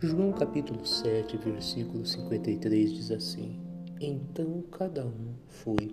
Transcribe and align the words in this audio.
João 0.00 0.30
capítulo 0.30 0.86
7, 0.86 1.36
versículo 1.38 2.06
53 2.06 2.92
diz 2.92 3.10
assim: 3.10 3.58
Então 4.00 4.62
cada 4.70 5.04
um 5.04 5.34
foi 5.48 5.92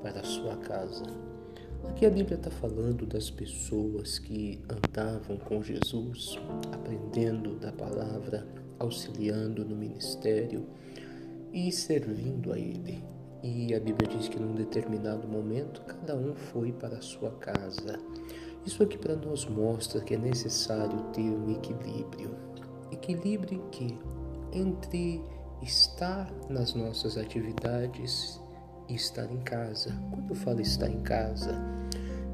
para 0.00 0.20
a 0.20 0.24
sua 0.24 0.56
casa. 0.58 1.02
Aqui 1.88 2.06
a 2.06 2.10
Bíblia 2.10 2.36
está 2.36 2.52
falando 2.52 3.04
das 3.04 3.30
pessoas 3.30 4.20
que 4.20 4.60
andavam 4.70 5.38
com 5.38 5.60
Jesus, 5.60 6.38
aprendendo 6.70 7.56
da 7.56 7.72
palavra, 7.72 8.46
auxiliando 8.78 9.64
no 9.64 9.74
ministério 9.74 10.64
e 11.52 11.72
servindo 11.72 12.52
a 12.52 12.58
Ele. 12.60 13.02
E 13.42 13.74
a 13.74 13.80
Bíblia 13.80 14.08
diz 14.08 14.28
que 14.28 14.38
num 14.38 14.54
determinado 14.54 15.26
momento 15.26 15.82
cada 15.82 16.14
um 16.14 16.32
foi 16.32 16.70
para 16.70 16.98
a 16.98 17.02
sua 17.02 17.32
casa. 17.32 17.98
Isso 18.64 18.84
aqui 18.84 18.96
para 18.96 19.16
nós 19.16 19.44
mostra 19.46 20.00
que 20.00 20.14
é 20.14 20.18
necessário 20.18 20.96
ter 21.12 21.22
um 21.22 21.50
equilíbrio. 21.50 22.51
Equilíbrio 22.92 23.68
que 23.70 23.98
entre 24.52 25.20
estar 25.62 26.30
nas 26.48 26.74
nossas 26.74 27.16
atividades 27.16 28.40
e 28.88 28.94
estar 28.94 29.30
em 29.30 29.40
casa. 29.40 29.90
Quando 30.10 30.30
eu 30.30 30.36
falo 30.36 30.60
estar 30.60 30.88
em 30.88 31.00
casa, 31.00 31.58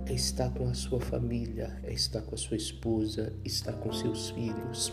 é 0.07 0.13
estar 0.13 0.51
com 0.51 0.69
a 0.69 0.75
sua 0.75 1.01
família, 1.01 1.79
é 1.85 1.93
estar 1.93 2.23
com 2.23 2.35
a 2.35 2.39
sua 2.39 2.57
esposa, 2.57 3.33
estar 3.45 3.75
com 3.75 3.93
seus 3.93 4.31
filhos. 4.31 4.93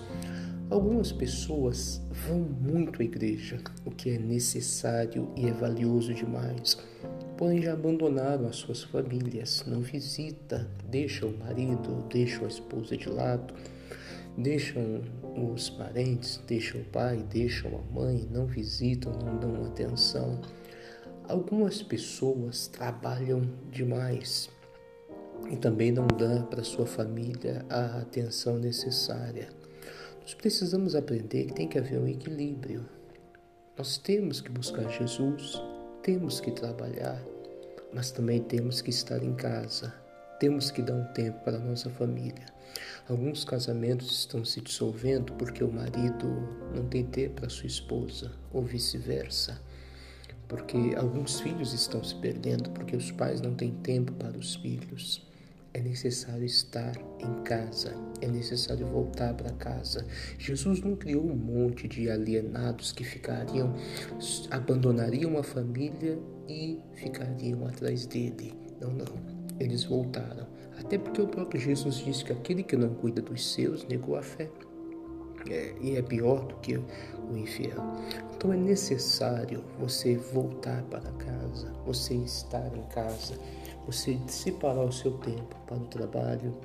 Algumas 0.70 1.12
pessoas 1.12 2.02
vão 2.28 2.40
muito 2.40 3.02
à 3.02 3.06
igreja, 3.06 3.60
o 3.86 3.92
que 3.92 4.10
é 4.10 4.18
necessário 4.18 5.32
e 5.36 5.48
é 5.48 5.52
valioso 5.52 6.14
demais. 6.14 6.78
Porém, 7.38 7.62
já 7.62 7.74
abandonaram 7.74 8.48
as 8.48 8.56
suas 8.56 8.84
famílias, 8.84 9.64
não 9.68 9.82
visita, 9.82 10.68
deixam 10.90 11.30
o 11.30 11.38
marido, 11.38 12.04
deixam 12.10 12.46
a 12.46 12.48
esposa 12.48 12.98
de 12.98 13.10
lado, 13.10 13.54
deixam 14.38 15.02
os 15.54 15.70
parentes, 15.70 16.42
deixam 16.48 16.82
o 16.82 16.86
pai, 16.86 17.24
deixam 17.30 17.78
a 17.78 17.94
mãe, 17.94 18.28
não 18.32 18.46
visitam, 18.46 19.14
não 19.14 19.38
dão 19.38 19.66
atenção. 19.66 20.42
Algumas 21.28 21.82
pessoas 21.82 22.68
trabalham 22.68 23.42
demais 23.72 24.50
e 25.50 25.56
também 25.56 25.92
não 25.92 26.08
dão 26.08 26.44
para 26.44 26.64
sua 26.64 26.86
família 26.86 27.66
a 27.70 28.00
atenção 28.00 28.58
necessária. 28.58 29.50
Nós 30.22 30.34
precisamos 30.34 30.96
aprender 30.96 31.46
que 31.46 31.54
tem 31.54 31.68
que 31.68 31.78
haver 31.78 32.00
um 32.00 32.08
equilíbrio. 32.08 32.86
Nós 33.78 33.98
temos 33.98 34.42
que 34.42 34.50
buscar 34.50 34.90
Jesus, 34.90 35.62
temos 36.02 36.40
que 36.40 36.52
trabalhar, 36.52 37.22
mas 37.94 38.12
também 38.12 38.42
temos 38.42 38.82
que 38.82 38.90
estar 38.90 39.24
em 39.24 39.36
casa, 39.36 39.94
temos 40.40 40.72
que 40.72 40.82
dar 40.82 40.94
um 40.94 41.06
tempo 41.14 41.44
para 41.44 41.58
a 41.58 41.60
nossa 41.60 41.90
família. 41.90 42.46
Alguns 43.08 43.46
casamentos 43.46 44.12
estão 44.20 44.44
se 44.44 44.62
dissolvendo 44.62 45.34
porque 45.34 45.64
o 45.64 45.72
marido 45.72 46.28
não 46.74 46.86
tem 46.88 47.06
tempo 47.06 47.42
para 47.42 47.50
sua 47.50 47.68
esposa, 47.68 48.32
ou 48.52 48.64
vice-versa. 48.64 49.62
Porque 50.48 50.78
alguns 50.98 51.40
filhos 51.40 51.74
estão 51.74 52.04
se 52.04 52.16
perdendo 52.16 52.70
porque 52.72 52.96
os 52.96 53.12
pais 53.12 53.42
não 53.42 53.56
têm 53.56 53.72
tempo 53.72 54.12
para 54.14 54.38
os 54.38 54.56
filhos 54.56 55.26
é 55.76 55.82
necessário 55.82 56.46
estar 56.46 56.96
em 57.20 57.44
casa, 57.44 57.94
é 58.22 58.28
necessário 58.28 58.88
voltar 58.88 59.34
para 59.34 59.52
casa. 59.52 60.06
Jesus 60.40 60.80
não 60.80 60.96
criou 60.96 61.30
um 61.30 61.36
monte 61.36 61.86
de 61.86 62.10
alienados 62.10 62.94
que 62.94 63.04
ficariam, 63.04 63.76
abandonariam 64.50 65.38
a 65.38 65.44
família 65.44 66.18
e 66.48 66.80
ficariam 66.94 67.68
atrás 67.68 68.06
dele. 68.06 68.54
Não, 68.80 68.90
não. 68.90 69.35
Eles 69.60 69.84
voltaram. 69.84 70.48
Até 70.78 70.98
porque 70.98 71.22
o 71.22 71.28
próprio 71.28 71.60
Jesus 71.60 71.96
disse 71.98 72.26
que 72.26 72.34
aquele 72.34 72.64
que 72.64 72.76
não 72.76 72.94
cuida 72.96 73.22
dos 73.22 73.54
seus 73.54 73.86
negou 73.88 74.18
a 74.18 74.22
fé. 74.22 74.50
É, 75.50 75.76
e 75.80 75.96
é 75.96 76.02
pior 76.02 76.46
do 76.46 76.56
que 76.56 76.76
o 76.76 77.38
infiel. 77.38 77.78
Então 78.36 78.52
é 78.52 78.58
necessário 78.58 79.64
você 79.80 80.16
voltar 80.16 80.82
para 80.84 81.12
casa, 81.12 81.72
você 81.86 82.16
estar 82.16 82.76
em 82.76 82.82
casa 82.90 83.36
você 83.86 84.20
separar 84.28 84.84
o 84.84 84.92
seu 84.92 85.12
tempo 85.20 85.56
para 85.68 85.78
o 85.78 85.86
trabalho, 85.86 86.56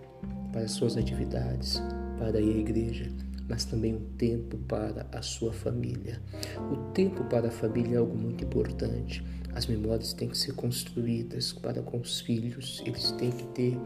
para 0.50 0.62
as 0.62 0.72
suas 0.72 0.97
atividades, 0.97 1.81
para 2.19 2.41
ir 2.41 2.56
à 2.56 2.59
igreja, 2.59 3.12
mas 3.50 3.65
também 3.65 3.97
um 3.97 4.05
tempo 4.16 4.56
para 4.56 5.05
a 5.11 5.21
sua 5.21 5.53
família. 5.53 6.22
O 6.71 6.93
tempo 6.93 7.25
para 7.25 7.49
a 7.49 7.50
família 7.50 7.97
é 7.97 7.99
algo 7.99 8.16
muito 8.16 8.44
importante. 8.44 9.25
As 9.53 9.66
memórias 9.66 10.12
têm 10.12 10.28
que 10.28 10.38
ser 10.38 10.55
construídas 10.55 11.53
para 11.53 11.83
com 11.83 11.99
os 11.99 12.21
filhos, 12.21 12.81
eles 12.87 13.10
têm 13.10 13.33
que 13.33 13.44
ter 13.49 13.77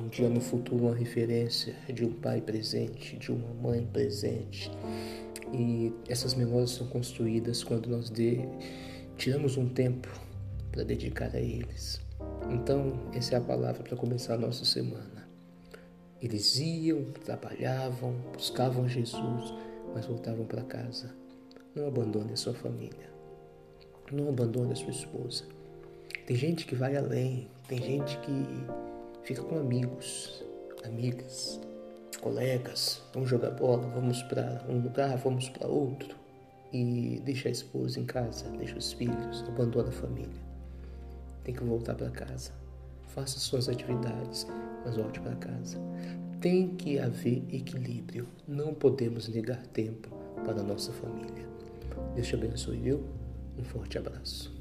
um 0.00 0.08
dia 0.08 0.28
no 0.30 0.40
futuro 0.40 0.86
uma 0.86 0.94
referência 0.94 1.76
de 1.92 2.02
um 2.02 2.12
pai 2.14 2.40
presente, 2.40 3.18
de 3.18 3.30
uma 3.30 3.52
mãe 3.52 3.86
presente. 3.92 4.70
E 5.52 5.92
essas 6.08 6.34
memórias 6.34 6.70
são 6.70 6.86
construídas 6.86 7.62
quando 7.62 7.90
nós 7.90 8.08
de, 8.08 8.40
tiramos 9.18 9.58
um 9.58 9.68
tempo 9.68 10.08
para 10.72 10.82
dedicar 10.82 11.30
a 11.36 11.40
eles. 11.40 12.00
Então, 12.50 12.98
essa 13.12 13.34
é 13.34 13.38
a 13.38 13.40
palavra 13.42 13.82
para 13.82 13.96
começar 13.96 14.34
a 14.34 14.38
nossa 14.38 14.64
semana. 14.64 15.23
Eles 16.24 16.58
iam, 16.58 17.04
trabalhavam, 17.24 18.14
buscavam 18.32 18.88
Jesus, 18.88 19.54
mas 19.94 20.06
voltavam 20.06 20.46
para 20.46 20.62
casa. 20.62 21.14
Não 21.74 21.86
abandone 21.86 22.32
a 22.32 22.36
sua 22.36 22.54
família. 22.54 23.12
Não 24.10 24.28
abandone 24.28 24.72
a 24.72 24.76
sua 24.76 24.90
esposa. 24.90 25.44
Tem 26.26 26.36
gente 26.36 26.66
que 26.66 26.74
vai 26.74 26.96
além, 26.96 27.48
tem 27.68 27.82
gente 27.82 28.16
que 28.18 28.46
fica 29.22 29.42
com 29.42 29.58
amigos, 29.58 30.42
amigas, 30.84 31.60
colegas, 32.20 33.02
vamos 33.12 33.28
jogar 33.28 33.50
bola, 33.50 33.86
vamos 33.88 34.22
para 34.22 34.64
um 34.68 34.80
lugar, 34.80 35.18
vamos 35.18 35.50
para 35.50 35.66
outro 35.66 36.16
e 36.72 37.20
deixa 37.24 37.48
a 37.48 37.52
esposa 37.52 38.00
em 38.00 38.06
casa, 38.06 38.48
deixa 38.56 38.78
os 38.78 38.92
filhos, 38.94 39.44
abandona 39.46 39.90
a 39.90 39.92
família 39.92 40.54
tem 41.44 41.54
que 41.54 41.62
voltar 41.62 41.94
para 41.94 42.10
casa. 42.10 42.50
Faça 43.14 43.38
suas 43.38 43.68
atividades, 43.68 44.44
mas 44.84 44.96
volte 44.96 45.20
para 45.20 45.36
casa. 45.36 45.78
Tem 46.40 46.74
que 46.74 46.98
haver 46.98 47.44
equilíbrio. 47.48 48.26
Não 48.46 48.74
podemos 48.74 49.28
negar 49.28 49.64
tempo 49.68 50.08
para 50.44 50.60
a 50.60 50.64
nossa 50.64 50.92
família. 50.92 51.46
Deus 52.16 52.26
te 52.26 52.34
abençoe, 52.34 52.76
viu? 52.76 53.04
Um 53.56 53.62
forte 53.62 53.98
abraço. 53.98 54.52